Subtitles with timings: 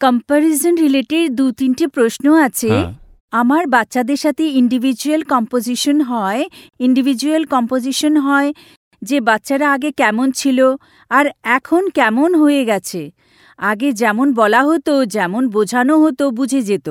[0.00, 2.88] Comparison related দু তিনটে প্রশ্ন আছে। হ্যাঁ।
[3.32, 6.42] আমার বাচ্চাদের সাথে ইন্ডিভিজুয়াল কম্পোজিশন হয়
[6.80, 8.50] ইন্ডিভিজুয়াল কম্পোজিশন হয়
[9.02, 10.58] যে বাচ্চারা আগে কেমন ছিল
[11.10, 11.26] আর
[11.56, 13.02] এখন কেমন হয়ে গেছে।
[13.58, 16.88] আগে যেমন বলা হতো যেমন বোঝানো হতো বুঝে যেত।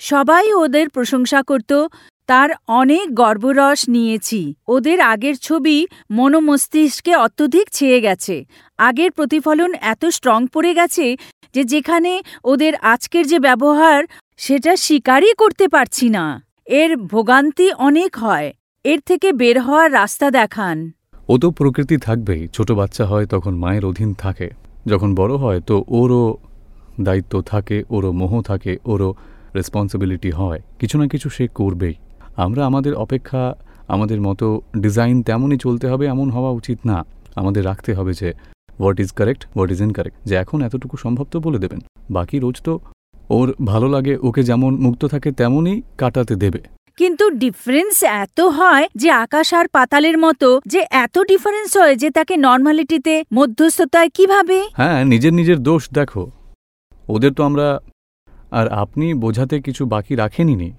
[0.00, 1.72] সবাই ওদের প্রশংসা করত
[2.30, 8.44] তার অনেক গর্বরস নিয়েছি। ওদের আগের ছবি মনোমস্তিষ্কে অত্যধিক ছেয়ে গেছে।
[8.78, 11.16] আগের প্রতিফলন এত স্ট্রং পড়ে গেছে
[11.54, 14.04] যে যেখানে ওদের আজকের যে ব্যবহার,
[14.36, 18.52] সেটা স্বীকারই করতে পারছি না। এর ভোগান্তি অনেক হয়।
[18.84, 20.90] এর থেকে বের হওয়ার রাস্তা দেখান।
[21.28, 24.50] ও তো প্রকৃতি থাকবেই। ছোট বাচ্চা হয় তখন মায়ের অধীন থাকে।
[24.86, 26.38] যখন বড় হয় তো ওরও
[27.00, 29.14] দায়িত্ব থাকে, ওরও মোহ থাকে, ওরও
[29.54, 31.94] রেসপন্সিবিলিটি হয়। কিছু না কিছু সে করবেই।
[32.36, 33.54] আমরা আমাদের অপেক্ষা
[33.88, 37.04] আমাদের মতো ডিজাইন তেমনই চলতে হবে এমন হওয়া উচিত না।
[37.36, 38.32] আমাদের রাখতে হবে যে
[38.80, 42.62] what is correct what is incorrect যে এখন এতটুকু সম্ভব তো বলে দেবেন। বাকি রোজ
[42.62, 42.78] তো
[43.30, 46.60] ওর ভালো লাগে ওকে যেমন মুক্ত থাকে তেমনই কাটাতে দেবে।
[46.96, 52.36] কিন্তু ডিফারেন্স এত হয় যে আকাশ আর পাতালের মতো যে এত ডিফারেন্স হয় যে তাকে
[52.36, 54.68] নর্মালিটিতে মধ্যস্থতায় কীভাবে?
[54.72, 56.30] হ্যাঁ নিজের নিজের দোষ দেখো।
[57.08, 57.78] ওদের তো আমরা
[58.50, 60.72] আর আপনি বোঝাতে কিছু বাকি রাখেনি নি।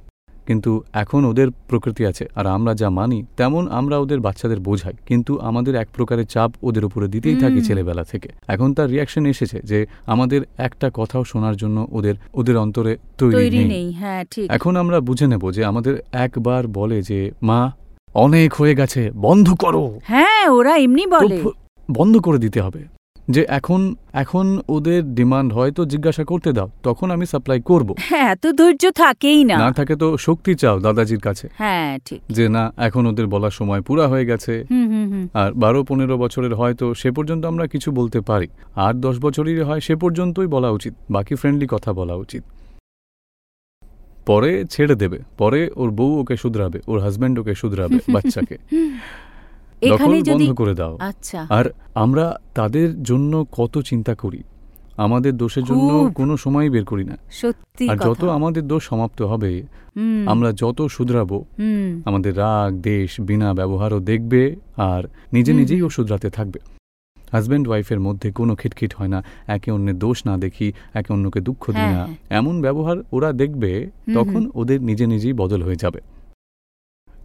[0.47, 5.31] কিন্তু এখন ওদের প্রকৃতি আছে আর আমরা যা মানি তেমন আমরা ওদের বাচ্চাদের বোঝাই কিন্তু
[5.39, 9.79] আমাদের এক প্রকারের চাপ ওদের উপরে দিতেই থাকি ছেলেবেলা থেকে। এখন তার রিয়াকশন এসেছে যে
[10.05, 15.43] আমাদের একটা কথাও শোনার জন্য ওদের ওদের অন্তরে তৈরি নেই। হ্যাঁ এখন আমরা বুঝে নেব
[15.51, 15.93] যে আমাদের
[16.25, 17.59] একবার বলে যে মা
[18.15, 21.37] অনেক হয়ে গেছে বন্ধ করো। হ্যাঁ ওরা এমনি বলে।
[21.91, 22.81] বন্ধ করে দিতে হবে।
[23.31, 28.27] যে এখন এখন ওদের ডিমান্ড হয় তো জিজ্ঞাসা করতে দাও তখন আমি সাপ্লাই করব। হ্যাঁ
[28.31, 32.73] এত ধৈর্য থাকেই না। না থাকে তো শক্তি চাও দাদাজির কাছে। হ্যাঁ ঠিক। যে না
[32.77, 36.93] এখন ওদের বলার সময় পুরা হয়ে গেছে। হুম হুম হুম। আর বারো পনেরো বছরের হয়তো
[36.93, 41.35] সে পর্যন্ত আমরা কিছু বলতে পারি। আর দশ বছরের হয় সে পর্যন্তই বলা উচিত। বাকি
[41.35, 42.43] ফ্রেন্ডলি কথা বলা উচিত।
[44.25, 48.57] পরে ছেড়ে দেবে। পরে ওর বউ ওকে শুধরাবে ওর হাজব্যান্ড ওকে শুধরাবে বাচ্চাকে।
[49.81, 51.65] এখানে যদি বন্ধ করে দাও। আচ্ছা। আর
[51.95, 54.43] আমরা তাদের জন্য কত চিন্তা করি?
[54.97, 59.63] আমাদের দোষের জন্য। কোনো সময় বের করি না। সত্যি আর যত আমাদের দোষ সমাপ্ত হবে
[60.25, 61.45] আমরা যত শুধরাবো
[62.05, 65.03] আমাদের রাগ দেশ বিনা ব্যবহারও দেখবে আর
[65.33, 66.59] নিজে নিজেই ও শুধরাতে থাকবে।
[67.31, 71.71] হাজব্যান্ড ওয়াইফের মধ্যে কোনো খিটখিট হয় না। একে অন্যের দোষ না দেখি একে অন্যকে দুঃখ
[71.71, 75.99] দিই হ্যাঁ, না। হ্যাঁ। এমন ব্যবহার ওরা দেখবে তখন ওদের নিজে নিজেই বদল হয়ে যাবে।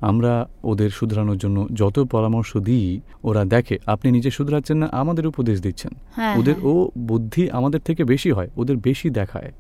[0.01, 5.61] আমরা ওদের শুধরানোর জন্য যত পরামর্শ দিই ওরা দেখে আপনি নিজে শুধরাচ্ছেন না আমাদের উপদেশ
[5.61, 9.53] দিচ্ছেন। হ্যাঁ ওদের হ্যাঁ। ও বুদ্ধি আমাদের থেকে বেশি হয় ওদের বেশি দেখায়।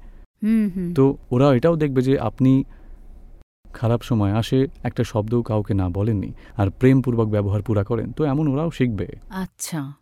[0.42, 2.64] হুম হুম। তো ওরা এটাও দেখবে যে আপনি
[3.72, 8.48] খারাপ সময় আসে একটা শব্দও কাউকে না বলেননি আর প্রেমপূর্বক ব্যবহার পুরা করেন তো এমন
[8.48, 9.92] ওরাও শিখবে। আচ্ছা।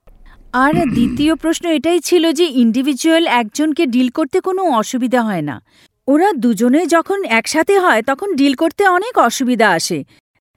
[0.53, 5.63] আর দ্বিতীয় প্রশ্ন এটাই ছিল যে ইন্ডিভিজুয়াল একজনকে ডিল করতে কোনো অসুবিধা হয় না।
[6.09, 10.05] ওরা দুজনে যখন একসাথে হয় তখন ডিল করতে অনেক অসুবিধা আসে।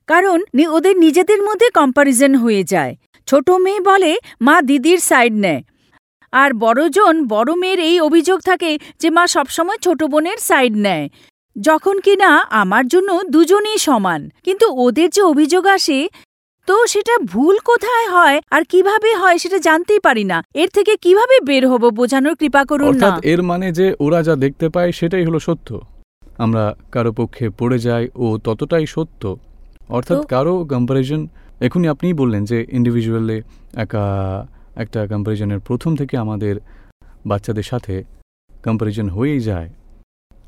[0.07, 2.95] কারণ ওদের নিজেদের মধ্যে কম্প্যারিজন হয়ে যায়।
[3.25, 5.63] ছোট মেয়ে বলে, মা, দিদির সাইড নেয়।
[6.31, 11.09] আর বড়জন, বড় মেয়ের এই অভিযোগ থাকে যে, মা, সবসময় ছোট বোনের সাইড নেয়।
[11.61, 16.09] যখন কিনা আমার জন্য দুজনেই সমান। কিন্তু ওদের যে অভিযোগ আসে,
[16.67, 21.39] তো সেটা ভুল কোথায় হয়, আর কীভাবে হয় সেটা জানতেই পারি না। এর থেকে কীভাবে
[21.39, 25.39] বের হব বোঝানোর কৃপা করুন না। এর মানে যে, ওরা যা দেখতে পায় সেটাই হলো
[25.39, 25.81] সত্য।
[26.37, 29.39] আমরা কারও পক্ষে পড়ে যাই, ও ততটাই সত্য।
[29.89, 31.27] অর্থাৎ কারও কম্পারিজন
[31.61, 33.41] এখনই আপনিই বললেন যে ইন্ডিভিজুয়ালে
[33.73, 34.05] একা
[34.75, 36.55] একটা কম্পারিজনের প্রথম থেকে আমাদের
[37.25, 38.03] বাচ্চাদের সাথে
[38.63, 39.69] কম্পারিজন হয়েই যায়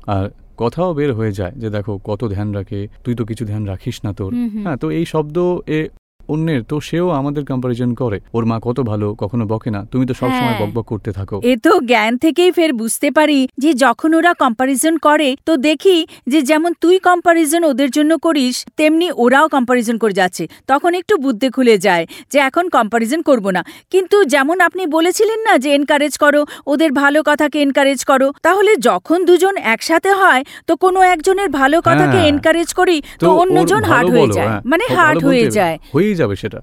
[0.06, 4.04] আর কথাও বের হয়ে যায় যে দেখো কত ধ্যান রাখে তুই তো কিছু ধ্যান রাখিস
[4.04, 5.36] না তোর। হ্যাঁ তো এই শব্দ
[5.66, 5.88] এ
[6.30, 10.14] অন্যের তো সেও আমাদের কম্পারিজন করে। ওর মা কত ভালো কখনো বকে না। তুমি তো
[10.14, 14.32] সবসময় হ্যাঁ। বকবক করতে থাকো। এ তো জ্ঞান থেকেই ফের বুঝতে পারি যে যখন ওরা
[14.34, 20.12] কম্পারিজন করে তো দেখি যে যেমন তুই কম্পারিজন ওদের জন্য করিস তেমনি ওরাও কম্পারিজন করে
[20.12, 25.40] যাচ্ছে। তখন একটু বুদ্ধি খুলে যায় যে এখন কম্পারিজন করব না। কিন্তু যেমন আপনি বলেছিলেন
[25.40, 30.72] না যে এনকারেজ করো ওদের ভালো কথাকে এনকারেজ করো তাহলে যখন দুজন একসাথে হয় তো
[30.76, 35.20] কোনো একজনের ভালো কথাকে হ্যাঁ। এনকারেজ করি তো অন্যজন হার্ড হয়ে যায়। হ্যাঁ। মানে হার্ড
[35.24, 35.76] হয়ে যায়।
[36.20, 36.60] যাবে সেটা।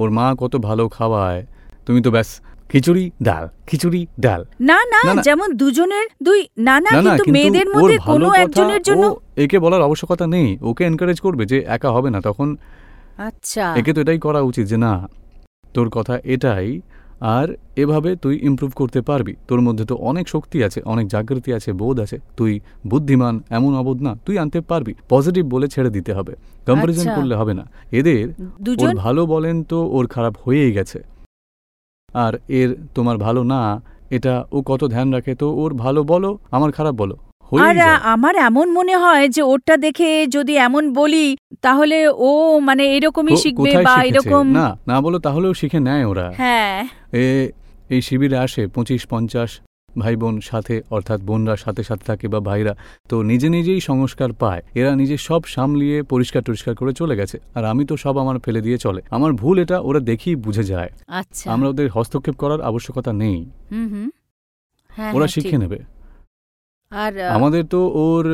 [0.00, 1.40] ওর মা কত ভালো খাওয়ায়।
[1.86, 2.28] তুমি তো ব্যাস
[2.70, 8.28] খিচুড়ি ডাল খিচুড়ি ডাল। না না। যেমন দুজনের দুই না না কিন্তু মেয়েদের মধ্যে কোনো
[8.34, 9.04] একজনের জন্য
[9.44, 12.48] একে বলার আবশ্যকতা নেই। ওকে এনকারেজ করবে যে একা হবে না তখন
[13.28, 14.92] আচ্ছা। একে তো এটাই করা উচিত যে না
[15.74, 16.68] তোর কথা এটাই
[17.32, 21.72] আর এভাবে তুই ইমপ্রুভ করতে পারবি। তোর মধ্যে তো অনেক শক্তি আছে অনেক জাগৃতি আছে
[21.72, 26.32] বোধ আছে। তুই বুদ্ধিমান এমন অবোধ না তুই আনতে পারবি। পজিটিভ বলে ছেড়ে দিতে হবে।
[26.66, 28.26] কম্পারিজন আচ্ছা। করলে হবে না। এদের
[28.82, 30.98] ওর ভালো বলেন তো ওর খারাপ হয়েই গেছে।
[32.08, 33.80] আর এর তোমার ভালো না
[34.10, 37.16] এটা ও কত ধ্যান রাখে তো ওর ভালো বলো আমার খারাপ বলো।
[37.66, 43.36] আর আমার এমন মনে হয় যে ওরটা দেখে যদি এমন বলি তাহলে ও মানে এরকমই
[43.36, 47.26] শিখবে বা এরকম না না বলো তাহলেও শিখে নেয় ওরা। হ্যাঁ। এ
[47.90, 49.50] এই শিবিরে আসে পঁচিশ পঞ্চাশ
[49.98, 52.74] ভাই বোন সাথে অর্থাৎ বোনরা সাথে সাথে থাকে বা ভাইরা।
[53.08, 57.64] তো নিজে নিজেই সংস্কার পায়। এরা নিজে সব সামলিয়ে পরিষ্কার টরিষ্কার করে চলে গেছে। আর
[57.64, 61.52] আমি তো সব আমার ফেলে দিয়ে চলে। আমার ভুল এটা ওরা দেখেই বুঝে যায়। আচ্ছা।
[61.52, 63.38] আমরা ওদের হস্তক্ষেপ করার আবশ্যকতা নেই।
[64.90, 65.78] হ্যাঁ ওরা হ্যাঁ, শিখে নেবে।
[66.92, 68.24] আর আমাদের তো ওর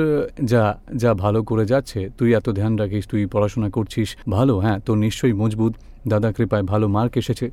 [0.43, 0.65] যা
[0.97, 5.33] যা ভালো করে যাচ্ছে তুই এত ধ্যান রাখিস তুই পড়াশোনা করছিস ভালো হ্যাঁ তোর নিশ্চয়ই
[5.33, 5.73] মজবুত।
[6.09, 7.47] দাদা কৃপায় ভালো মার্ক এসেছে।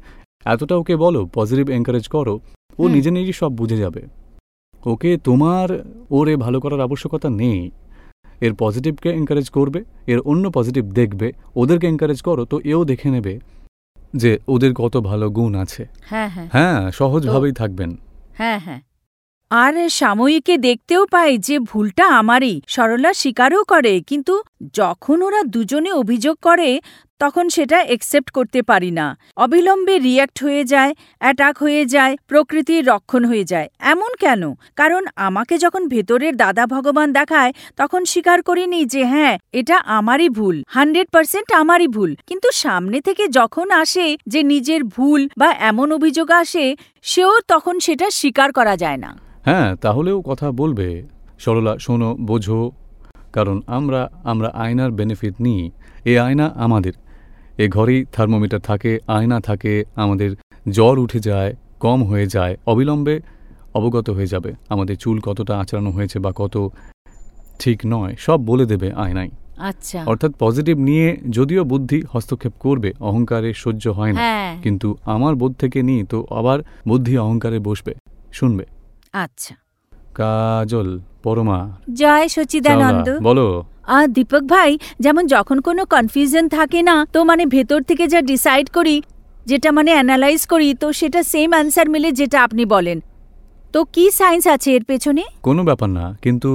[0.48, 2.36] এতটা ওকে বলো পজিটিভ এনকারেজ করো
[2.80, 4.02] ও নিজে নিজেই সব বুঝে যাবে।
[4.86, 5.68] ওকে তোমার
[6.10, 7.62] ওর এ ভালো করার আবশ্যকতা নেই।
[8.42, 13.34] এর পজিটিভকে এনকারেজ করবে এর অন্য পজিটিভ দেখবে ওদেরকে এনকারেজ করো তো এও দেখে নেবে
[14.16, 17.92] যে ওদের কত ভালো গুণ আছে। হ্যাঁ হ্যাঁ। হ্যাঁ সহজভাবেই থাকবেন।
[18.34, 18.82] হ্যাঁ হ্যাঁ।
[19.52, 24.34] আর সাময়িকে দেখতেও পাই যে ভুলটা আমারই। সরলা স্বীকারও করে কিন্তু
[24.74, 26.70] যখন ওরা দুজনে অভিযোগ করে
[27.20, 33.26] তখন সেটা একসেপ্ট করতে পারি না। অবিলম্বে রিয়্যাক্ট হয়ে যায় অ্যাটাক হয়ে যায়, প্রকৃতির রক্ষণ
[33.26, 34.54] হয়ে যায়। এমন কেন?
[34.76, 40.64] কারণ আমাকে যখন ভেতরের দাদা ভগবান দেখায়, তখন স্বীকার করিনি যে হ্যাঁ এটা আমারই ভুল
[40.68, 46.32] হান্ড্রেড পার্সেন্ট আমারই ভুল। কিন্তু সামনে থেকে যখন আসে যে নিজের ভুল বা এমন অভিযোগ
[46.32, 51.04] আসে, সেও তখন সেটা স্বীকার করা যায় না। হ্যাঁ তাহলেও কথা বলবে।
[51.40, 52.72] সরলা, শোনো, বোঝো।
[53.34, 55.72] কারণ আমরা আমরা আয়নার বেনিফিট নিই।
[56.06, 56.94] এ আয়না আমাদের।
[57.58, 60.36] এ ঘরেই থার্মোমিটার থাকে আয়না থাকে আমাদের
[60.72, 63.20] জ্বর উঠে যায় কম হয়ে যায় অবিলম্বে
[63.74, 66.70] অবগত হয়ে যাবে। আমাদের চুল কতটা আচরানো হয়েছে বা কত
[67.60, 73.54] ঠিক নয় সব বলে দেবে আয়নাই আচ্ছা। অর্থাৎ পজিটিভ নিয়ে যদিও বুদ্ধি হস্তক্ষেপ করবে অহংকারে
[73.54, 76.58] সহ্য হয় না। হ্যাঁ। কিন্তু আমার বোধ থেকে নিই তো আবার
[76.88, 77.94] বুদ্ধি অহংকারে বসবে
[78.32, 78.66] শুনবে।
[79.14, 79.54] আচ্ছা।
[80.14, 81.60] কাজল পরমা।
[81.94, 83.64] জয় সচিদানন্দ। বলো।
[83.98, 84.72] আর দীপক ভাই,
[85.04, 88.96] যেমন যখন কোনো কনফিউশন থাকে না, তো মানে ভেতর থেকে যা ডিসাইড করি,
[89.50, 92.98] যেটা মানে অ্যানালাইজ করি, তো সেটা সেম অ্যান্সার মিলে যেটা আপনি বলেন।
[93.74, 95.24] তো কি সায়েন্স আছে এর পেছনে?
[95.48, 96.50] কোনো ব্যাপার না, কিন্তু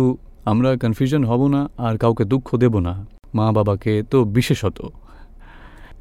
[0.50, 2.94] আমরা কনফিউশন হব না আর কাউকে দুঃখ দেব না।
[3.36, 4.78] মা বাবাকে তো বিশেষত।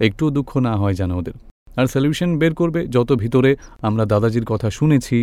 [0.08, 1.36] একটু দুঃখ না হয় যেন ওদের।
[1.80, 3.52] আর সলিউশন বের করবে, যত ভিতরে
[3.88, 5.18] আমরা দাদাজির কথা শুনেছি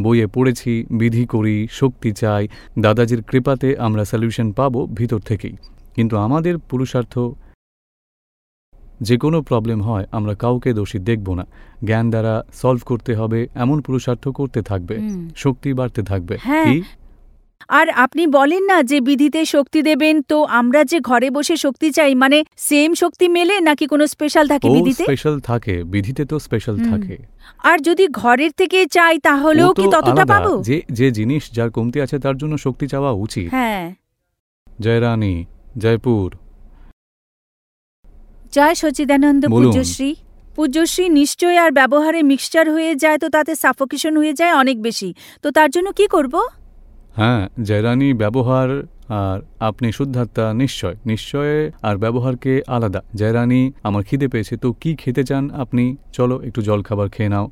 [0.00, 2.48] বইয়ে পড়েছি বিধি করি শক্তি চাই
[2.78, 5.56] দাদাজির কৃপাতে আমরা সলিউশন পাবো ভিতর থেকেই।
[5.94, 7.18] কিন্তু আমাদের পুরুষার্থ
[9.00, 11.46] যে কোনো প্রবলেম হয় আমরা কাউকে দোষী দেখব না।
[11.84, 15.00] জ্ঞান দ্বারা সলভ করতে হবে এমন পুরুষার্থ করতে থাকবে
[15.36, 16.82] শক্তি বাড়তে থাকবে। হ্যাঁ, কি?
[17.68, 22.14] আর আপনি বলেন না যে বিধিতে শক্তি দেবেন তো আমরা যে ঘরে বসে শক্তি চাই
[22.14, 25.04] মানে সেম শক্তি মেলে নাকি কোনো স্পেশাল থাকে ও বিধিতে?
[25.04, 27.16] স্পেশাল থাকে বিধিতে তো স্পেশাল থাকে।
[27.62, 30.62] আর যদি ঘরের থেকে চাই তাহলেও ও তো কি ততটা আলাদা। পাবো?
[30.62, 33.94] যে যে জিনিস যার কমতি আছে তার জন্য শক্তি চাওয়া উচিত। হ্যাঁ।
[34.80, 35.44] জয় রানী
[35.78, 36.28] জয়পুর
[38.52, 40.14] জয় সচিদানন্দ বলুন। পূজ্যশ্রী।
[40.56, 45.50] পূজ্যশ্রী নিশ্চয় আর ব্যবহারে মিক্সচার হয়ে যায় তো তাতে সাফোকেশন হয়ে যায় অনেক বেশি। তো
[45.50, 46.34] তার জন্য কি করব?
[47.16, 54.56] হ্যাঁ জয়রানী ব্যবহার আর আপনি শুদ্ধাত্মা নিশ্চয়। নিশ্চয় আর ব্যবহারকে আলাদা। জয়রানী আমার খিদে পেয়েছে
[54.56, 55.96] তো কি খেতে চান আপনি?
[56.12, 57.50] চলো একটু জল খাবার খেয়ে নাও।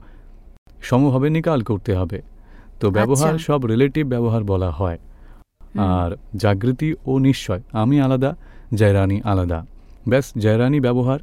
[0.82, 2.22] সমভাবে নিকাল করতে হবে।
[2.80, 4.98] তো ব্যবহার আচ্ছা। সব রিলেটিভ ব্যবহার বলা হয়।
[5.76, 8.36] আর জাগৃতি ও নিশ্চয় আমি আলাদা
[8.74, 9.66] জয়রানী আলাদা।
[10.08, 11.20] ব্যাস জয়রানী ব্যবহার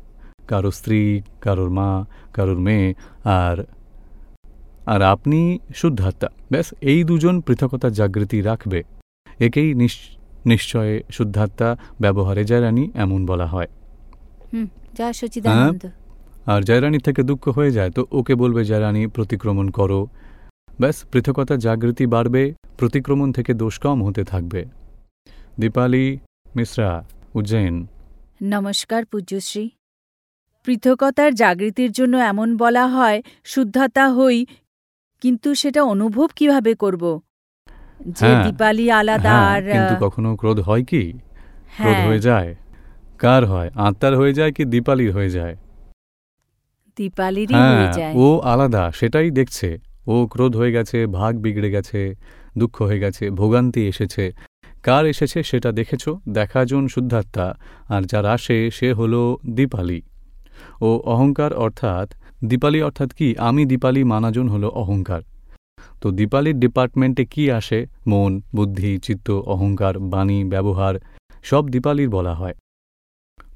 [0.48, 2.94] কারও স্ত্রী কারোর মা কারোর মেয়ে
[3.25, 3.76] আর
[4.88, 8.84] আর আপনি শুদ্ধাত্মা। ব্যাস এই দুজন পৃথকতা জাগৃতি রাখবে।
[9.39, 13.67] একেই নিশ- নিশ্চয়ে শুদ্ধাত্মা ব্যবহারে জয়রানী এমন বলা হয়।
[15.13, 15.88] সচিদানন্দ।
[16.46, 20.08] আর জয়রানী থেকে দুঃখ হয়ে যায় তো ওকে বলবে জয়রানী প্রতিক্রমণ করো।
[20.79, 24.65] ব্যাস পৃথকতা জাগৃতি বাড়বে প্রতিক্রমণ থেকে দোষ কম হতে থাকবে।
[25.60, 26.17] দীপালি
[26.56, 27.03] মিশ্রা
[27.34, 27.88] উজ্জয়ন।
[28.44, 29.70] নমস্কার পূজ্যশ্রী।
[30.65, 34.46] পৃথকতার জাগৃতির জন্য এমন বলা হয় শুদ্ধতা হই
[35.22, 37.04] কিন্তু সেটা অনুভব কীভাবে করব?
[38.10, 41.04] যে হ্যাঁ, দীপালি আলাদা হ্যাঁ আর কিন্তু কখনো ক্রোধ হয় কি?
[41.78, 42.56] ক্রোধ হ্যাঁ। হয়ে যায়?
[43.18, 43.70] কার হয়?
[43.76, 45.56] আত্মার হয়ে যায় কি দীপালির হয়ে যায়?
[46.98, 52.16] দীপালিরই হ্যাঁ হয়ে যায়। ও আলাদা সেটাই দেখছে। ও ক্রোধ হয়ে গেছে ভাগ বিগড়ে গেছে
[52.58, 54.32] দুঃখ হয়ে গেছে ভোগান্তি এসেছে।
[54.84, 56.10] কার এসেছে সেটা দেখেছ?
[56.30, 57.54] দেখাজন শুদ্ধাত্মা
[57.90, 60.02] আর যার আসে সে হলো দীপালি।
[60.82, 62.08] ও অহংকার অর্থাৎ
[62.46, 63.36] দীপালি অর্থাৎ কি?
[63.38, 65.22] আমি দীপালি মানাজন হলো অহংকার।
[66.01, 67.86] তো দীপালির ডিপার্টমেন্টে কি আসে?
[68.08, 70.96] মন বুদ্ধি চিত্ত অহংকার বাণী ব্যবহার
[71.44, 72.53] সব দীপালির বলা হয়।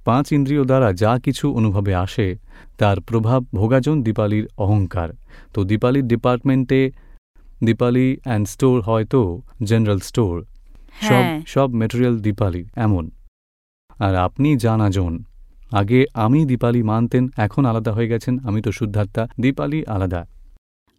[0.05, 2.35] পাঁচ ইন্দ্রিয় দ্বারা যা কিছু অনুভবে আসে
[2.77, 5.09] তার প্রভাব ভোগাজন দীপালির অহংকার।
[5.53, 6.91] তো দীপালির ডিপার্টমেন্টে
[7.63, 10.45] দীপালি অ্যান্ড স্টোর হয়তো জেনারেল স্টোর
[11.01, 13.11] সব হ্যাঁ। সব মেটেরিয়াল দীপালি এমন।
[14.00, 15.23] আর আপনি জানাজন।
[15.71, 20.25] আগে আমি দীপালি মানতেন এখন আলাদা হয়ে গেছেন আমি তো শুদ্ধাত্মা দীপালি আলাদা।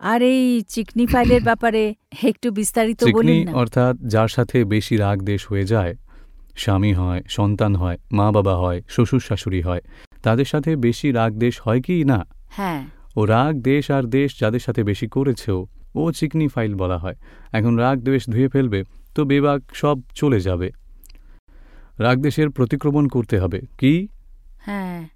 [0.00, 5.46] আর এই চিকনি ফাইলের ব্যাপারে একটু বিস্তারিত বলুন না। অর্থাৎ যার সাথে বেশি রাগ দেশ
[5.46, 5.94] হয়ে যায়
[6.56, 9.80] স্বামী হয় সন্তান হয় মা বাবা হয় শ্বশুর শাশুড়ি হয়
[10.22, 12.26] তাদের সাথে বেশি রাগ দেশ হয় কি না?
[12.48, 12.86] হ্যাঁ।
[13.16, 17.14] ও রাগ দেশ আর দেশ যাদের সাথে বেশি করেছেও ও চিকনি ফাইল বলা হয়।
[17.52, 20.70] এখন রাগ দেশ ধুয়ে ফেলবে তো বেবাক সব চলে যাবে।
[21.98, 24.08] রাগ দেশের প্রতিক্রমণ করতে হবে কি?
[24.62, 25.08] হ্যাঁ।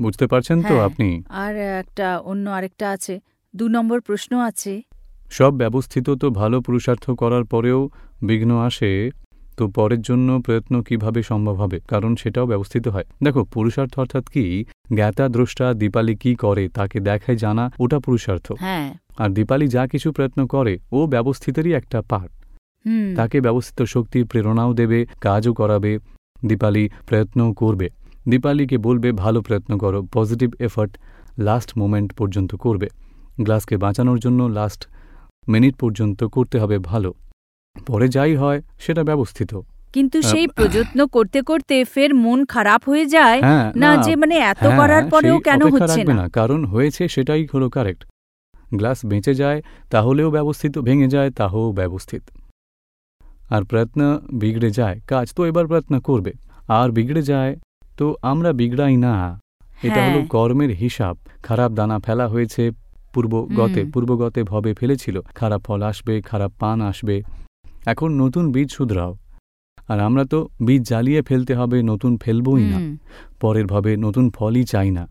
[0.00, 1.22] বুঝতে পারছেন তো হ্যাঁ। আপনি?
[1.28, 3.20] আর একটা অন্য আরেকটা আছে।
[3.54, 4.82] দু নম্বর প্রশ্ন আছে।
[5.30, 7.80] সব ব্যবস্থিত তো ভালো পুরুষার্থ করার পরেও
[8.22, 9.10] বিঘ্ন আসে
[9.56, 11.80] তো পরের জন্য প্রয়ত্ন কীভাবে সম্ভব হবে?
[11.88, 14.64] কারণ সেটাও ব্যবস্থিত হয়। দেখো পুরুষার্থ অর্থাৎ কি?
[14.94, 16.68] জ্ঞাতা দ্রষ্টা দীপালি কি করে?
[16.68, 22.02] তাকে দেখায় জানা ওটা পুরুষার্থ। হ্যাঁ। আর দীপালি যা কিছু প্রয়ত্ন করে ও ব্যবস্থিতেরই একটা
[22.02, 22.32] পার্ট
[22.84, 25.98] হুম। তাকে ব্যবস্থিত শক্তির প্রেরণাও দেবে কাজও করাবে
[26.44, 27.88] দীপালি প্রয়ত্নও করবে।
[28.28, 30.98] দীপালিকে বলবে ভালো প্রয়ত্ন করো পজিটিভ এফর্ট
[31.38, 32.88] লাস্ট মোমেন্ট পর্যন্ত করবে।
[33.40, 34.86] গ্লাসকে বাঁচানোর জন্য লাস্ট
[35.48, 37.14] মিনিট পর্যন্ত করতে হবে ভালো।
[37.86, 39.60] পরে যাই হয় সেটা ব্যবস্থিত।
[39.92, 44.58] কিন্তু সেই প্রযত্ন করতে করতে ফের মন খারাপ হয়ে যায়। হ্যাঁ না যে মানে এত
[44.58, 46.28] হ্যাঁ, করার পরেও কেন হচ্ছে না?
[46.28, 48.04] কারণ হয়েছে সেটাই হলো কারেক্ট
[48.74, 52.22] গ্লাস বেঁচে যায় তাহলেও ব্যবস্থিত। ভেঙে যায় তাহলেও ব্যবস্থিত।
[53.50, 56.32] আর প্রয়ত্ন বিগড়ে যায়। কাজ তো এবার প্রয়ত্ন করবে।
[56.68, 57.56] আর বিগড়ে যায়
[57.98, 59.40] তো আমরা বিগড়াই না।
[59.82, 62.70] এটা হলো হ্যাঁ। কর্মের হিসাব। খারাপ দানা ফেলা হয়েছে
[63.14, 67.22] পূর্বগতে পূর্বগতে ভবে ফেলেছিল। খারাপ ফল আসবে খারাপ পান আসবে।
[67.86, 69.16] এখন নতুন বীজ শুধরাও।
[69.88, 72.96] আর আমরা তো বীজ জ্বালিয়ে ফেলতে হবে নতুন ফেলবই না।
[73.40, 75.08] পরের ভাবে নতুন ফলই চাই না।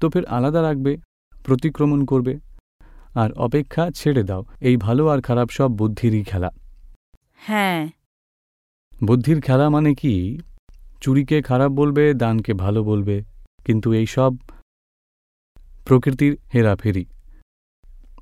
[0.00, 0.96] তো ফের আলাদা রাখবে
[1.44, 2.38] প্রতিক্রমণ করবে।
[3.14, 6.50] আর অপেক্ষা ছেড়ে দাও এই ভালো আর খারাপ সব বুদ্ধিরই খেলা।
[7.36, 7.88] হ্যাঁ।
[9.04, 10.38] বুদ্ধির খেলা মানে কি?
[11.00, 13.24] চুরিকে খারাপ বলবে দানকে ভালো বলবে
[13.64, 14.32] কিন্তু এই সব
[15.84, 17.04] প্রকৃতির হেরাফেরি।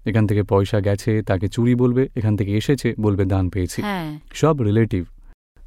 [0.07, 4.63] এখান থেকে পয়সা গেছে তাকে চুরি বলবে এখান থেকে এসেছে বলবে দান পেয়েছি। হ্যাঁ। সব
[4.63, 5.05] রিলেটিভ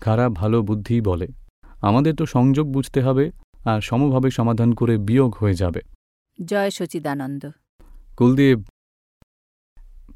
[0.01, 1.27] খারাপ ভালো বুদ্ধি বলে।
[1.81, 3.31] আমাদের তো সংযোগ বুঝতে হবে
[3.65, 5.81] আর সমভাবে সমাধান করে বিয়োগ হয়ে যাবে।
[6.45, 7.49] জয় সচিদানন্দ।
[8.17, 8.59] কুলদীপ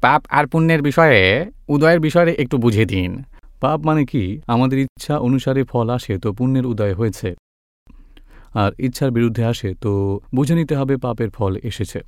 [0.00, 3.22] পাপ আর পুণ্যের বিষয়ে উদয়ের বিষয়ে একটু বুঝিয়ে দিন।
[3.60, 4.40] পাপ মানে কি?
[4.46, 7.34] আমাদের ইচ্ছা অনুসারে ফল আসে তো পুণ্যের উদয় হয়েছে।
[8.54, 12.00] আর ইচ্ছার বিরুদ্ধে আসে তো বুঝে নিতে হবে পাপের ফল এসেছে।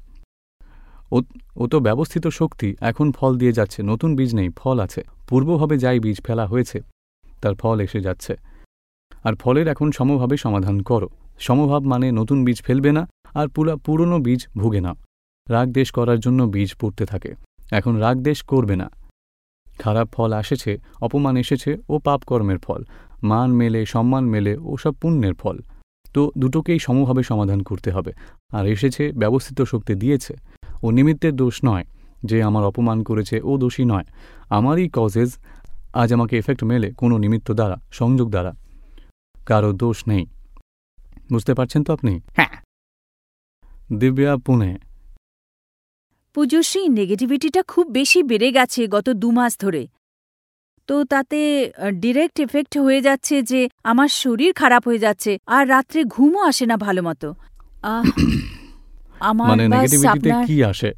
[1.56, 6.00] ও- তো ব্যবস্থিত শক্তি, এখন ফল দিয়ে যাচ্ছে, নতুন বীজ নেই, ফল আছে। পূর্বভাবে যাই
[6.00, 6.80] বীজ ফেলা হয়েছে,
[7.42, 8.36] তার ফল এসে যাচ্ছে।
[9.24, 14.18] আর ফলের এখন সমভাবে সমাধান করো। সমভাব মানে নতুন বীজ ফেলবে না, আর পুরা, পুরনো
[14.18, 14.94] বীজ ভুগে না।
[15.48, 17.34] রাগ দেশ করার জন্য বীজ পড়তে থাকে।
[17.70, 18.90] এখন রাগ দেশ করবে না।
[19.84, 22.80] খারাপ ফল আসেছে অপমান এসেছে ও পাপকর্মের ফল।
[23.22, 25.56] মান মেলে সম্মান মেলে ও সব পুণ্যের ফল।
[26.14, 28.12] তো দুটোকেই সমভাবে সমাধান করতে হবে।
[28.50, 30.34] আর এসেছে ব্যবস্থিত শক্তি দিয়েছে।
[30.82, 31.84] ও নিমিত্তের দোষ নয়
[32.24, 34.06] যে আমার অপমান করেছে ও দোষী নয়।
[34.50, 35.30] আমারই কজেস
[35.92, 38.52] আজ আমাকে এফেক্ট মেলে কোনো নিমিত্ত দ্বারা সংযোগ দ্বারা।
[39.46, 40.24] কারও দোষ নেই।
[41.32, 42.12] বুঝতে পারছেন তো আপনি?
[42.36, 42.52] হ্যাঁ।
[43.92, 44.70] দিব্যা পুনে।
[46.34, 49.82] পুজোশ্রী নেগেটিভিটিটা খুব বেশি বেড়ে গেছে গত দু মাস ধরে।
[50.88, 51.38] তো তাতে
[51.94, 56.76] ডিরেক্ট এফেক্ট হয়ে যাচ্ছে যে আমার শরীর খারাপ হয়ে যাচ্ছে আর রাত্রে ঘুমও আসে না
[56.76, 57.28] ভালো মতো।
[59.30, 60.90] আমার মানে নেগেটিভিটিতে কি আসে?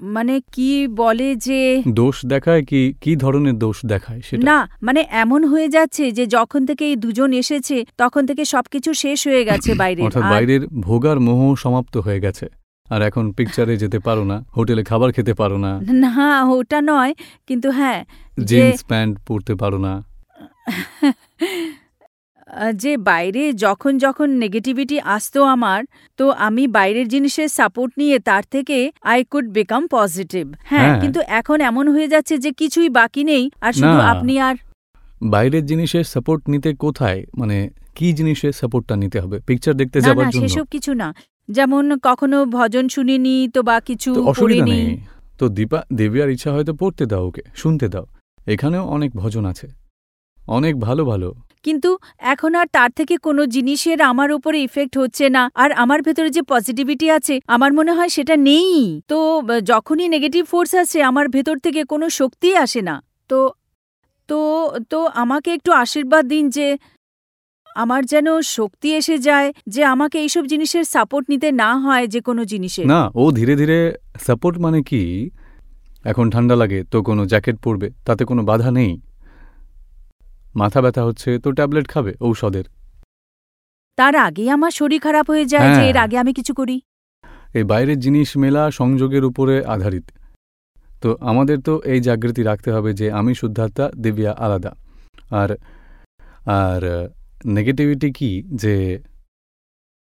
[0.00, 1.60] মানে কি বলে যে
[1.94, 4.42] দোষ দেখায় কি কি ধরনের দোষ দেখায় সেটা?
[4.44, 9.26] না মানে এমন হয়ে যাচ্ছে যে যখন থেকে এই দুজন এসেছে তখন থেকে সবকিছু শেষ
[9.26, 12.59] হয়ে গেছে বাইরে। অর্থাৎ বাইরের ভোগার মোহ সমাপ্ত হয়ে গেছে।
[12.90, 15.72] আর এখন পিকচারে যেতে পারো না হোটেলে খাবার খেতে পারো না।
[16.04, 17.12] না ওটা নয়
[17.48, 18.00] কিন্তু হ্যাঁ
[18.44, 19.92] জিন্স প্যান্ট পরতে পারো না।
[22.82, 25.80] যে বাইরে যখন যখন নেগেটিভিটি আসতো আমার
[26.18, 31.58] তো আমি বাইরের জিনিসের সাপোর্ট নিয়ে তার থেকে আই কুড বিকাম পজিটিভ হ্যাঁ। কিন্তু এখন
[31.60, 34.54] এমন হয়ে যাচ্ছে যে কিছুই বাকি নেই আর শুধু আপনি আর
[35.34, 37.20] বাইরের জিনিসের সাপোর্ট নিতে কোথায়?
[37.38, 37.56] মানে
[37.94, 39.36] কি জিনিসের সাপোর্টটা নিতে হবে?
[39.46, 41.08] পিকচার দেখতে যাবার না জন্য। সেসব কিছু না।
[41.48, 44.86] যেমন কখনো ভজন শুনিনি তো বা কিছু অসুবিধা নেই।
[45.38, 48.06] তো দীপা দেবিয়ার ইচ্ছা হয়তো পড়তে দাও ওকে শুনতে দাও।
[48.46, 49.66] এখানেও অনেক ভজন আছে।
[50.38, 51.28] অনেক ভালো ভালো।
[51.62, 56.30] কিন্তু এখন আর তার থেকে কোনো জিনিসের আমার উপরে ইফেক্ট হচ্ছে না। আর আমার ভেতরে
[56.30, 59.18] যে পজিটিভিটি আছে আমার মনে হয় সেটা নেই। তো
[59.62, 62.96] যখনই নেগেটিভ ফোর্স আসে আমার ভেতর থেকে কোনো শক্তিই আসে না।
[63.28, 63.38] তো
[64.28, 64.38] তো
[64.90, 66.66] তো আমাকে একটু আশীর্বাদ দিন যে
[67.82, 72.42] আমার যেন শক্তি এসে যায় যে আমাকে এইসব জিনিসের সাপোর্ট নিতে না হয় যে কোনো
[72.44, 73.78] জিনিসের। না ও ধীরে ধীরে
[74.26, 75.02] সাপোর্ট মানে কি?
[76.04, 78.92] এখন ঠান্ডা লাগে তো কোনো জ্যাকেট পরবে তাতে কোনো বাধা নেই।
[80.56, 82.66] মাথা ব্যথা হচ্ছে তো ট্যাবলেট খাবে ঔষধের।
[83.98, 86.76] তার আগে আমার শরীর খারাপ হয়ে যায় যে হ্যাঁ। এর আগে আমি কিছু করি।
[87.54, 90.06] এই বাইরের জিনিস মেলা সংযোগের উপরে আধারিত।
[91.02, 94.72] তো আমাদের তো এই জাগৃতি রাখতে হবে যে আমি শুদ্ধাত্মা দিব্যা আলাদা।
[95.42, 95.50] আর
[96.60, 96.82] আর
[97.46, 98.42] নেগেটিভিটি কি?
[98.52, 98.98] যে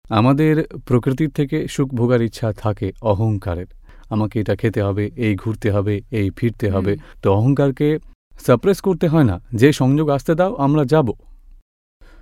[0.09, 3.67] আমাদের প্রকৃতির থেকে সুখ ভোগার ইচ্ছা থাকে অহংকারের।
[4.09, 7.99] আমাকে এটা খেতে হবে এই ঘুরতে হবে এই ফিরতে হবে। তো অহংকারকে
[8.45, 11.11] সাপ্রেস করতে হয় না। যে সংযোগ আসতে দাও আমরা যাব।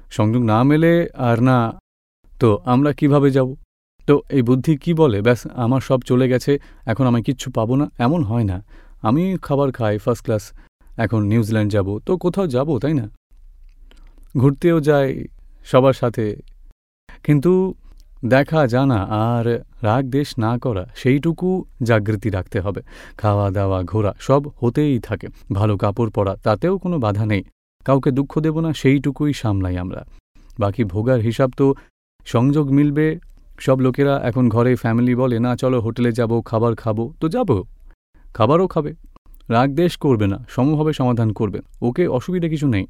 [0.10, 1.80] সংযোগ না মেলে আর না
[2.42, 3.56] তো আমরা কীভাবে যাব?
[4.08, 5.22] তো এই বুদ্ধি কি বলে?
[5.22, 8.64] ব্যাস আমার সব চলে গেছে এখন আমি কিচ্ছু পাবো না। এমন হয় না।
[9.02, 10.54] আমি খাবার খাই ফার্স্ট ক্লাস
[10.98, 13.19] এখন নিউজিল্যান্ড যাব। তো কোথাও যাব তাই না?
[14.38, 15.26] ঘুরতেও যাই
[15.66, 16.36] সবার সাথে।
[17.24, 17.74] কিন্তু
[18.26, 22.82] দেখা জানা আর রাগ দেশ না করা, সেইটুকু জাগৃতি রাখতে হবে।
[23.18, 27.44] খাওয়া দাওয়া, ঘোরা সব হতেই থাকে। ভালো কাপড় পরা, তাতেও কোনো বাধা নেই।
[27.86, 30.06] কাউকে দুঃখ দেব না, সেইটুকুই সামলাই আমরা।
[30.60, 31.74] বাকি ভোগার হিসাব তো
[32.26, 33.20] সংযোগ মিলবে।
[33.60, 37.64] সব লোকেরা এখন ঘরে ফ্যামিলি বলে, না, চলো হোটেলে যাব, খাবার খাব। তো যাব।
[38.34, 38.94] খাবারও খাবে।
[39.50, 42.88] রাগ দেশ করবে না সমভাবে সমাধান করবে। ওকে অসুবিধা কিছু নেই।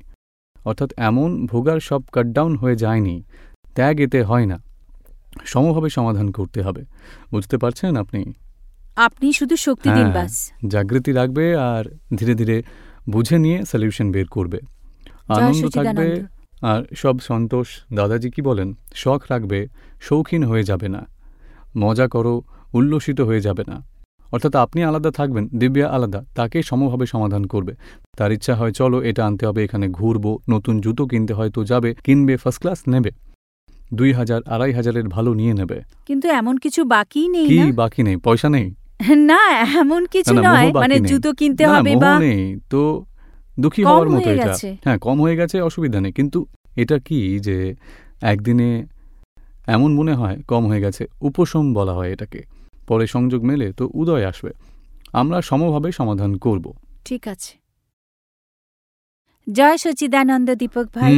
[0.65, 3.23] অর্থাৎ এমন ভোগার সব কাটডাউন হয়ে যায়নি
[3.75, 4.59] ত্যাগ এতে হয় না।
[5.45, 6.85] সমভাবে সমাধান করতে হবে।
[7.31, 8.33] বুঝতে পারছেন আপনি?
[8.95, 11.83] আপনি শুধু শক্তি দিন হ্যাঁ। বাস। জাগৃতি রাখবে আর
[12.15, 12.63] ধীরে ধীরে
[13.09, 14.59] বুঝে নিয়ে সলিউশন বের করবে।
[15.27, 16.23] আনন্দ থাকবে
[16.61, 18.73] আর সব সন্তোষ দাদাজি কি বলেন?
[18.93, 19.67] শখ রাখবে
[20.01, 21.05] শৌখিন হয়ে যাবে না।
[21.77, 22.41] মজা করো
[22.73, 23.98] উল্লসিত হয়ে যাবে না।
[24.31, 27.73] অর্থাৎ আপনি আলাদা থাকবেন দিব্যা আলাদা তাকে সমভাবে সমাধান করবে।
[28.17, 31.89] তার ইচ্ছা হয় চলো এটা আনতে হবে এখানে ঘুরবো নতুন জুতো কিনতে হয় তো যাবে
[32.05, 33.11] কিনবে ফার্স্ট ক্লাস নেবে।
[33.93, 38.17] দুই হাজার আড়াই হাজারের ভালো নিয়ে নেবে। কিন্তু এমন কিছু বাকি নেই কি বাকি নেই?
[38.17, 38.67] পয়সা নেই?
[39.29, 39.41] না
[39.81, 42.81] এমন কিছু নয়। মানে জুতো কিনতে হবে বা নেই তো
[43.59, 46.39] দুঃখী হওয়ার মতো এটা। হ্যাঁ কম হয়ে গেছে অসুবিধা নেই। কিন্তু
[46.75, 47.57] এটা কি যে
[48.21, 48.69] একদিনে
[49.67, 52.41] এমন মনে হয় কম হয়ে গেছে উপশম বলা হয় এটাকে।
[52.89, 54.51] পরে সংযোগ মেলে তো উদয় আসবে।
[55.13, 56.65] আমরা সমভাবে সমাধান করব।
[57.05, 57.53] ঠিক আছে।
[59.47, 61.13] জয় সচিদানন্দ দীপক ভাই।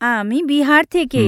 [0.00, 1.24] আমি বিহার থেকে।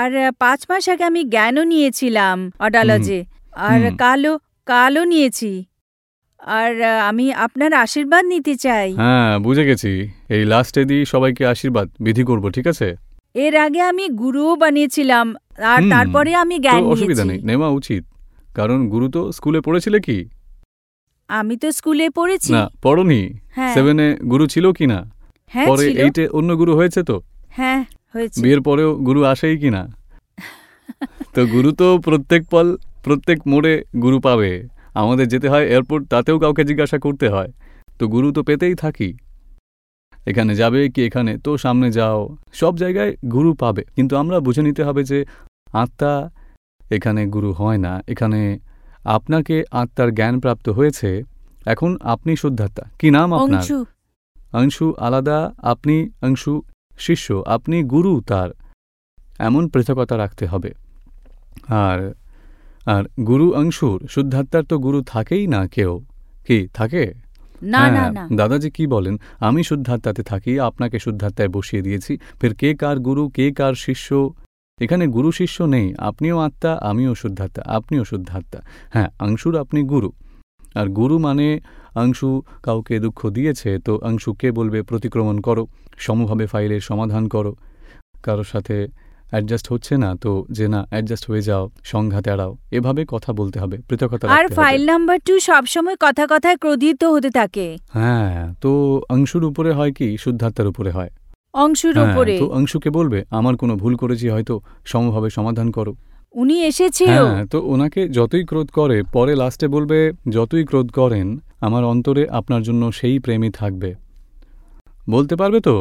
[0.00, 3.20] আর পাঁচ মাস আগে আমি জ্ঞানও নিয়েছিলাম অডালজে।
[3.68, 4.32] আর কালো
[4.66, 5.52] কালো নিয়েছি।
[6.58, 6.72] আর
[7.08, 9.92] আমি আপনার আশীর্বাদ নিতে চাই। হ্যাঁ বুঝে গেছি।
[10.36, 12.88] এই লাস্টে দিয়ে সবাইকে আশীর্বাদ। বিধি করব ঠিক আছে?
[13.44, 15.26] এর আগে আমি গুরুও বানিয়েছিলাম।
[15.72, 18.02] আর তারপরে আমি জ্ঞান অসুবিধা নেই নেওয়া উচিত।
[18.54, 20.18] কারণ গুরু তো স্কুলে পড়েছিলে কি?
[21.28, 23.20] আমি তো স্কুলে পড়েছি। না পড়নি।
[23.56, 24.98] হ্যাঁ। সেভেনে গুরু ছিল কি না?
[25.52, 27.16] হ্যাঁ পরে এইটে অন্য গুরু হয়েছে তো?
[27.48, 27.80] হ্যাঁ
[28.14, 29.82] হয়েছে। বিয়ের পরেও গুরু আসেই কি না?
[31.34, 36.64] তো গুরু তো প্রত্যেক পল প্রত্যেক মোড়ে গুরু পাবে। আমাদের যেতে হয় এয়ারপোর্ট তাতেও কাউকে
[36.64, 37.50] জিজ্ঞাসা করতে হয়।
[37.98, 39.08] তো গুরু তো পেতেই থাকি।
[40.26, 41.32] এখানে যাবে কি এখানে?
[41.38, 45.18] তো সামনে যাও। সব জায়গায় গুরু পাবে। কিন্তু আমরা বুঝে নিতে হবে যে
[45.72, 46.12] আত্মা
[46.92, 48.40] এখানে গুরু হয় না এখানে
[49.04, 51.22] আপনাকে আত্মার জ্ঞান প্রাপ্ত হয়েছে
[51.66, 53.64] এখন আপনি শুদ্ধাত্মা। কি নাম আপনার?
[54.52, 56.62] অংশু। আলাদা আপনি অংশু
[56.98, 58.50] শিষ্য আপনি গুরু তার।
[59.38, 60.70] এমন পৃথকতা রাখতে হবে।
[61.68, 62.14] আর
[62.86, 65.92] আর গুরু অংশুর শুদ্ধাত্মার তো গুরু থাকেই না কেউ।
[66.46, 67.04] কি থাকে?
[67.70, 69.16] হ্যাঁ, দাদাজি কি বলেন?
[69.40, 74.30] আমি শুদ্ধাত্মাতে থাকি আপনাকে শুদ্ধাত্মায় বসিয়ে দিয়েছি। ফের কে কার গুরু কে কার শিষ্য?
[74.78, 80.10] এখানে গুরু শিষ্য নেই আপনিও আত্মা আমিও শুদ্ধাত্মা আপনিও শুদ্ধাত্মা। হ্যাঁ অংশুর আপনি গুরু।
[80.74, 81.60] আর গুরু মানে
[81.94, 82.28] অংশু
[82.62, 85.66] কাউকে দুঃখ দিয়েছে তো অংশুকে বলবে প্রতিক্রমণ করো
[85.98, 87.52] সমভাবে ফাইলের সমাধান করো।
[88.22, 88.76] কারোর সাথে
[89.30, 93.76] অ্যাডজাস্ট হচ্ছে না তো যে না অ্যাডজাস্ট হয়ে যাও সংঘাত এড়াও। এভাবে কথা বলতে হবে
[93.88, 98.70] পৃথকতা আর ফাইল নাম্বার টু সবসময় কথা কথায় ক্রোধিত হতে থাকে। হ্যাঁ তো
[99.08, 101.10] অংশুর উপরে হয় কি শুদ্ধাত্মার উপরে হয়।
[101.54, 105.92] অংশুর হ্যাঁ, উপরে। তো অংশুকে বলবে আমার কোনো ভুল করেছি হয়তো সমভাবে সমাধান করো।
[106.34, 111.26] উনি এসেছেও হ্যাঁ তো ওনাকে যতই ক্রোধ করে পরে লাস্টে বলবে যতই ক্রোধ করেন
[111.60, 113.94] আমার অন্তরে আপনার জন্য সেই প্রেমই থাকবে।
[115.08, 115.74] বলতে পারবে তো?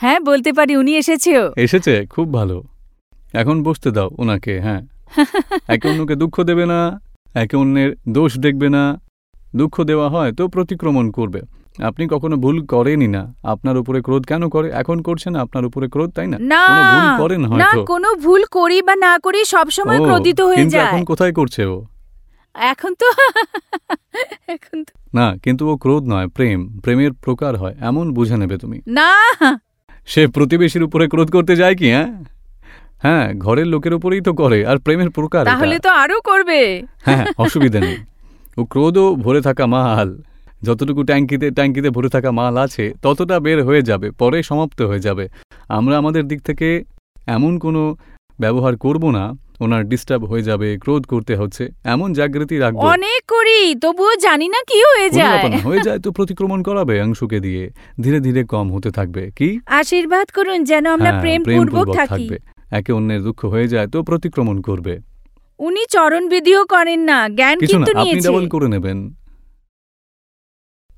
[0.00, 2.06] হ্যাঁ বলতে পারি উনি এসেছেও এসেছে?
[2.06, 2.62] খুব ভালো।
[3.32, 4.82] এখন বসতে দাও ওনাকে হ্যাঁ।
[5.68, 6.80] একে অন্যকে দুঃখ দেবে না
[7.34, 8.82] একে অন্যের দোষ দেখবে না।
[9.56, 11.40] দুঃখ দেওয়া হয় তো প্রতিক্রমণ করবে।
[11.78, 14.68] আপনি কখনো ভুল করেনই না। আপনার উপরে ক্রোধ কেন করে?
[14.72, 16.36] এখন করছেন আপনার উপরে ক্রোধ তাই না?
[16.94, 21.04] ভুল করেন না কোনো ভুল করি বা না করি সব সময় ক্রোধিত হয়ে যায়। এখন
[21.04, 21.76] কোথায় করছে ও?
[22.54, 23.06] এখন তো
[24.54, 28.78] এখন তো না কিন্তু ও ক্রোধ নয় প্রেম। প্রেমের প্রকার হয় এমন বুঝে নেবে তুমি।
[28.88, 29.10] না।
[30.08, 32.10] সে প্রতিবেশীর উপরে ক্রোধ করতে যায় কি হ্যাঁ?
[33.02, 36.60] হ্যাঁ ঘরের লোকের উপরেই তো করে আর প্রেমের প্রকার তাহলে তো আরও করবে।
[37.04, 37.96] হ্যাঁ অসুবিধা নেই।
[38.56, 40.08] ও ক্রোধও ভরে থাকা মাল
[40.62, 45.28] যতটুকু ট্যাঙ্কিতে ট্যাঙ্কিতে ভরে থাকা মাল আছে ততটা বের হয়ে যাবে পরে সমাপ্ত হয়ে যাবে।
[45.68, 46.84] আমরা আমাদের দিক থেকে
[47.26, 47.96] এমন কোনো
[48.40, 49.24] ব্যবহার করব না
[49.60, 54.60] ওনার ডিস্টার্ব হয়ে যাবে ক্রোধ করতে হচ্ছে এমন জাগৃতি রাখব। অনেক করি তবুও জানি না
[54.70, 59.22] কি হয়ে যায়। হয়ে যায় তো প্রতিক্রমণ করাবে অংশুকে দিয়ে ধীরে ধীরে কম হতে থাকবে
[59.36, 59.60] কি?
[59.66, 62.36] আশীর্বাদ করুন যেন আমরা হ্যাঁ, প্রেম পূর্বক থাকি। থাকবে
[62.70, 64.94] একে অন্যের দুঃখ হয়ে যায় তো প্রতিক্রমণ করবে।
[65.60, 68.98] উনি চরণ বিধিও করেন না জ্ঞান কিন্তু আপনি ডাবল করে নেবেন।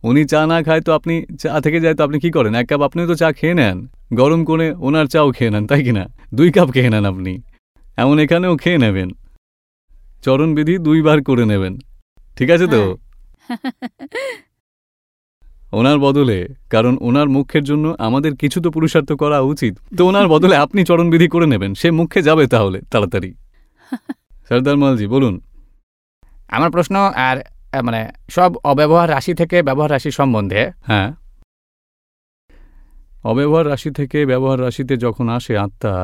[0.02, 2.54] উনি চা না খায় তো আপনি চা থেকে যায় তো আপনি কি করেন?
[2.54, 5.92] এক কাপ আপনিও তো চা খেয়ে নেন। গরম করে ওনার চাও খেয়ে নেন তাই কি
[5.92, 6.06] না?
[6.34, 7.42] দুই কাপ খেয়ে নেন আপনি।
[7.96, 9.10] এমন এখানেও খেয়ে নেবেন।
[10.22, 11.78] চরণবিধি দুইবার করে নেবেন।
[12.36, 12.96] ঠিক আছে তো?
[13.48, 13.72] হ্যাঁ।
[15.72, 20.56] ওনার বদলে কারণ ওনার মুখের জন্য আমাদের কিছু তো পুরুষার্থ করা উচিত। তো ওনার বদলে
[20.56, 23.34] আপনি চরণবিধি করে নেবেন। সে মুখে যাবে তাহলে তাড়াতাড়ি।
[24.48, 25.40] সর্দার মালজি বলুন।
[26.48, 28.02] আমার প্রশ্ন আর মানে
[28.37, 31.09] সব অব্যবহার রাশি থেকে ব্যবহার রাশি সম্বন্ধে। হ্যাঁ।
[33.30, 35.94] অব্যবহার রাশি থেকে ব্যবহার রাশিতে যখন আসে আত্মা,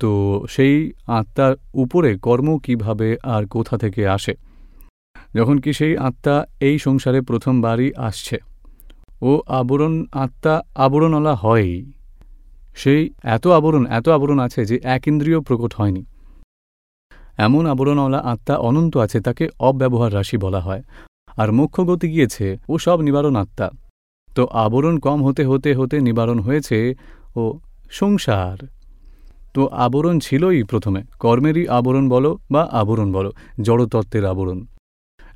[0.00, 0.12] তো
[0.54, 0.74] সেই
[1.18, 4.34] আত্মার উপরে কর্ম কীভাবে আর কোথা থেকে আসে?
[5.34, 6.36] যখন কি সেই আত্মা
[6.68, 8.36] এই সংসারে প্রথমবারই আসছে,
[9.22, 9.94] ও আবরণ
[10.24, 11.74] আত্মা আবরণওয়ালা হয়ই।
[12.82, 13.00] সেই
[13.36, 16.02] এত আবরণ এত আবরণ আছে যে এক ইন্দ্রিয় প্রকট হয়নি।
[17.38, 20.82] এমন আবরণওয়ালা আত্মা অনন্ত আছে তাকে অব্যবহার রাশি বলা হয়।
[21.36, 23.70] আর মোক্ষ গতি গিয়েছে ও সব নিবারণ আত্মা।
[24.36, 26.94] তো আবরণ কম হতে হতে হতে নিবারণ হয়েছে
[27.36, 27.58] ও
[27.90, 28.58] সংসার।
[29.54, 33.30] তো আবরণ ছিলই প্রথমে কর্মেরই আবরণ বলো বা আবরণ বলো
[33.62, 34.64] জড়তত্ত্বের আবরণ।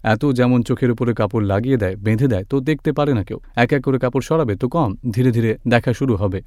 [0.03, 3.73] এত যেমন চোখের উপরে কাপড় লাগিয়ে দেয় বেঁধে দেয় তো দেখতে পারে না কেউ। এক
[3.73, 6.41] এক করে কাপড় সরাবে তো কম ধীরে ধীরে দেখা শুরু হবে।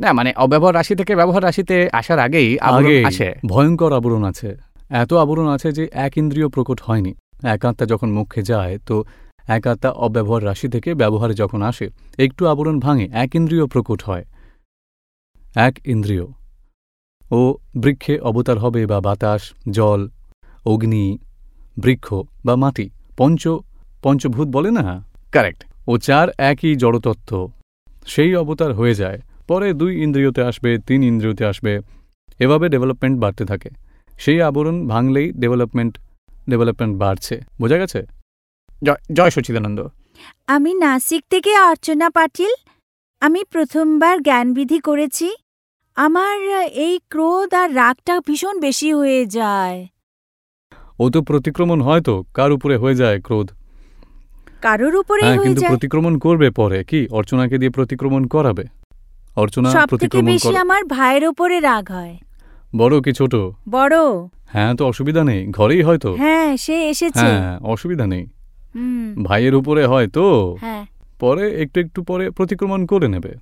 [0.00, 5.12] না মানে অব্যবহার রাশি থেকে ব্যবহার রাশিতে আসার আগেই আগে আসে। ভয়ঙ্কর আবরণ আছে। এত
[5.12, 9.04] আবরণ আছে যে এক ইন্দ্রিয় প্রকট হয়নি। এক আত্মা যখন মুখে যায়, তো
[9.48, 14.24] এক আত্মা অব্যবহার রাশি থেকে ব্যবহারে যখন আসে, একটু আবরণ ভাঙে, এক ইন্দ্রিয় প্রকট হয়।
[15.56, 16.26] এক ইন্দ্রিয়।
[17.30, 20.08] ও বৃক্ষে অবতার হবে বা বাতাস, জল,
[20.66, 21.18] অগ্নি,
[21.76, 23.48] বৃক্ষ বা মাটি, পঞ্চ,
[24.02, 25.04] পঞ্চভূত বলে না?
[25.32, 27.50] কারেক্ট ও চার একই জড়তত্ত্ব।
[28.06, 31.80] সেই অবতার হয়ে যায়, পরে দুই ইন্দ্রিয়তে আসবে, তিন ইন্দ্রিয়তে আসবে।
[32.38, 33.70] এভাবে ডেভেলপমেন্ট বাড়তে থাকে।
[34.20, 35.98] সেই আবরণ ভাঙলেই ডেভেলপমেন্ট
[36.50, 38.02] ডেভেলপমেন্ট বাড়ছে। বোঝা গেছে?
[38.84, 39.88] জয়- জয় সচিদানন্দ।
[40.46, 42.50] আমি নাসিক থেকে অর্চনা পাটিল।
[43.20, 45.36] আমি প্রথমবার জ্ঞানবিধি করেছি।
[45.96, 49.86] আমার এই ক্রোধ আর রাগটা ভীষণ বেশি হয়ে যায়।
[51.00, 53.50] ও তো প্রতিক্রমণ হয় তো কার উপরে হয়ে যায় ক্রোধ?
[54.60, 57.08] কারোর উপরে হ্যাঁ কিন্তু প্রতিক্রমণ করবে পরে কি?
[57.10, 58.64] অর্চনাকে দিয়ে প্রতিক্রমণ করাবে?
[59.36, 62.18] অর্চনা প্রতিক্রমণ বেশি আমার ভাইয়ের উপরে রাগ হয়।
[62.76, 63.34] বড় কি ছোট?
[63.68, 63.96] বড়।
[64.46, 68.26] হ্যাঁ তো অসুবিধা নেই ঘরেই হয়তো। হ্যাঁ সে এসেছে। হ্যাঁ অসুবিধা নেই।
[69.22, 70.56] ভাইয়ের উপরে হয় তো?
[70.60, 70.86] হ্যাঁ।
[71.20, 73.34] পরে একটু একটু পরে প্রতিক্রমণ করে নেবে।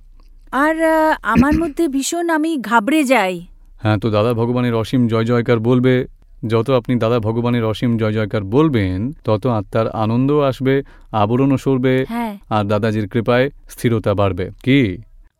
[0.51, 0.75] আর
[1.23, 3.45] আমার মধ্যে ভীষণ আমি ঘাবড়ে যাই।
[3.81, 6.07] হ্যাঁ তো দাদা ভগবানের অসীম জয় জয়কার বলবে
[6.47, 12.37] যত আপনি দাদা ভগবানের অসীম জয় জয়কার বলবেন তত আত্মার আনন্দ আসবে আবরণও সরবে হ্যাঁ।
[12.49, 14.97] আর দাদাজির কৃপায় স্থিরতা বাড়বে। কি?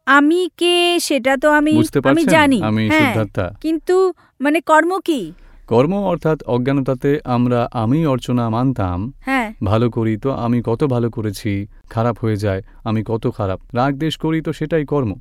[0.10, 2.30] আমি কে সেটা তো আমি বুঝতে আমি পারছেন?
[2.30, 5.34] জানি। আমি হ্যাঁ। শুদ্ধাত্মা। কিন্তু মানে কর্ম কি?
[5.68, 11.68] কর্ম অর্থাৎ অজ্ঞানতাতে আমরা আমি অর্চনা মানতাম। হ্যাঁ। ভালো করি তো আমি কত ভালো করেছি
[11.90, 15.16] খারাপ হয়ে যায় আমি কত খারাপ। রাগ দেশ করি তো সেটাই কর্ম।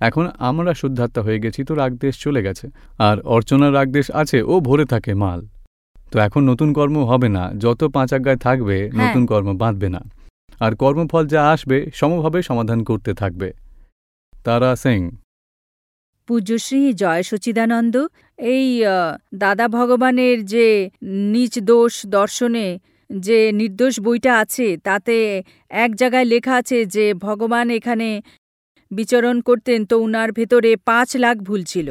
[0.00, 4.42] এখন আমরা শুদ্ধাত্মা হয়ে গেছি তো রাগ দেশ চলে গেছে। আর অর্চনার রাগ দেশ আছে
[4.42, 5.46] ও ভরে থাকে মাল।
[6.12, 10.00] তো এখন নতুন কর্ম হবে না। যত পাঁচ আজ্ঞায় থাকবে হ্যাঁ। নতুন কর্ম বাঁধবে না।
[10.60, 13.65] আর কর্মফল যা আসবে সমভাবে সমাধান করতে থাকবে।
[14.46, 15.00] তারা সিং।
[16.28, 17.94] পূজ্যশ্রী জয় সচিদানন্দ
[18.38, 18.66] এই
[19.42, 20.66] দাদা ভগবানের যে
[21.32, 22.68] নিচ দোষ দর্শনে
[23.10, 25.16] যে নির্দোষ বইটা আছে তাতে
[25.84, 28.08] এক জায়গায় লেখা আছে যে ভগবান এখানে
[28.90, 31.88] বিচরণ করতেন তো উনার ভেতরে পাঁচ লাখ ভুল ছিল।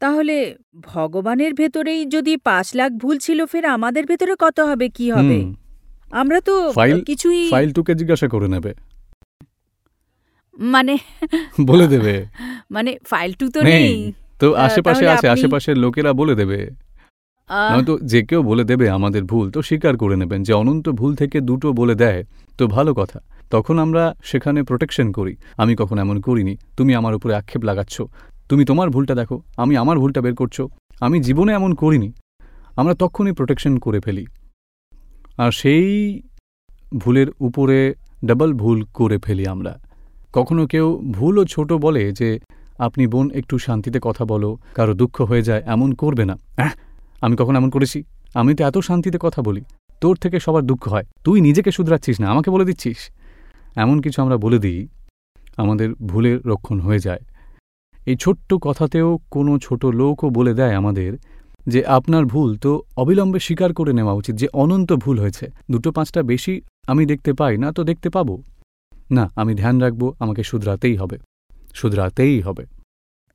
[0.00, 0.36] তাহলে
[0.92, 5.38] ভগবানের ভেতরেই যদি পাঁচ লাখ ভুল ছিল ফের আমাদের ভেতরে কত হবে কি হবে?
[6.20, 6.54] আমরা তো
[7.10, 8.72] কিছুই ফাইল টুকে জিজ্ঞাসা করে নেবে।
[10.58, 10.98] মানে
[11.60, 12.26] বলে দেবে।
[12.70, 16.70] মানে ফাইল টু তো নেই। তো আশেপাশে আছে আশেপাশের লোকেরা বলে দেবে।
[17.50, 21.40] নয়তো যে কেউ বলে দেবে আমাদের ভুল তো স্বীকার করে নেবেন যে অনন্ত ভুল থেকে
[21.40, 22.24] দুটো বলে দেয়
[22.58, 27.34] তো ভালো কথা। তখন আমরা সেখানে প্রোটেকশন করি। আমি কখন এমন করিনি। তুমি আমার উপরে
[27.34, 28.02] আক্ষেপ লাগাচ্ছ।
[28.48, 30.60] তুমি তোমার ভুলটা দেখো। আমি আমার ভুলটা বের করছ।
[31.00, 32.12] আমি জীবনে এমন করিনি।
[32.76, 34.26] আমরা তখনই প্রোটেকশন করে ফেলি।
[35.38, 36.22] আর সেই
[36.98, 39.85] ভুলের উপরে ডাবল ভুল করে ফেলি আমরা।
[40.38, 42.28] কখনো কেউ ভুলও ছোট বলে যে
[42.86, 46.72] আপনি বোন একটু শান্তিতে কথা বলো কারও দুঃখ হয়ে যায় এমন করবে না। অ্যাঁ,
[47.24, 47.98] আমি কখন এমন করেছি?
[48.34, 49.62] আমি তো এত শান্তিতে কথা বলি।
[50.02, 52.98] তোর থেকে সবার দুঃখ হয়। তুই নিজেকে শুধরাচ্ছিস না আমাকে বলে দিচ্ছিস?
[53.76, 54.80] এমন কিছু আমরা বলে দিই
[55.62, 57.22] আমাদের ভুলের রক্ষণ হয়ে যায়।
[58.10, 61.12] এই ছোট্ট কথাতেও কোনো ছোট লোকও বলে দেয় আমাদের
[61.72, 66.20] যে আপনার ভুল তো অবিলম্বে স্বীকার করে নেওয়া উচিত যে অনন্ত ভুল হয়েছে। দুটো পাঁচটা
[66.22, 66.54] বেশি
[66.86, 68.34] আমি দেখতে পাই না তো দেখতে পাবো।
[69.10, 71.18] না আমি ধ্যান রাখব আমাকে শুধরাতেই হবে।
[71.74, 72.66] শুধরাতেই হবে।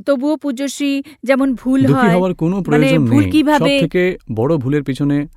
[0.05, 5.27] তবুও পূজ্যশ্রী যেমন ভুল হয় হওয়ার কোনো প্রয়োজন নেই। কিভাবে- সব থেকে বড় ভুলের পিছনে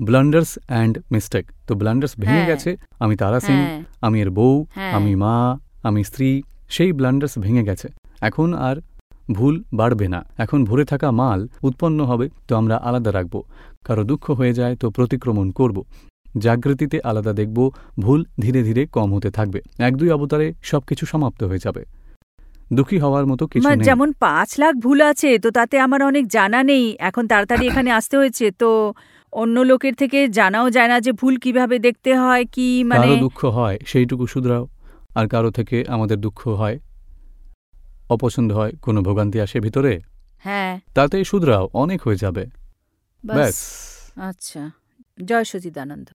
[0.00, 4.66] ব্লান্ডার্স অ্যান্ড মিস্টেক তো ব্লান্ডার্স ভেঙে হ্যাঁ। গেছে আমি তারা সিং হ্যাঁ। আমি এর বউ
[4.74, 7.88] হ্যাঁ। আমি মা আমি স্ত্রী সেই ব্লান্ডার্স ভেঙে গেছে।
[8.20, 8.76] এখন আর
[9.32, 13.42] ভুল বাড়বে না। এখন ভরে থাকা মাল উৎপন্ন হবে তো আমরা আলাদা রাখব।
[13.84, 15.84] কারও দুঃখ হয়ে যায় তো প্রতিক্রমণ করব।
[16.38, 21.58] জাগৃতিতে আলাদা দেখব ভুল ধীরে ধীরে কম হতে থাকবে। এক দুই অবতারে সবকিছু সমাপ্ত হয়ে
[21.58, 21.84] যাবে।
[22.72, 26.62] দুঃখী হওয়ার মতো কিছু নেই। যেমন পাঁচ লাখ ভুল আছে তো তাতে আমার অনেক জানা
[26.62, 28.94] নেই। এখন তাড়াতাড়ি এখানে আসতে হয়েছে তো
[29.32, 33.44] অন্য লোকের থেকে জানাও যায় না যে ভুল কীভাবে দেখতে হয় কি মানে কারও দুঃখ
[33.44, 34.68] হয় সেইটুকু শুধরাও।
[35.14, 36.78] আর কারও থেকে আমাদের দুঃখ হয়
[38.10, 40.00] অপছন্দ হয় কোনো ভোগান্তি আসে ভিতরে?
[40.38, 42.46] হ্যাঁ। তাতে শুধরাও অনেক হয়ে যাবে।
[43.24, 43.56] ব্যাস ব্যাস।
[44.28, 44.70] আচ্ছা।
[45.24, 46.08] জয় সচিদানন্দ।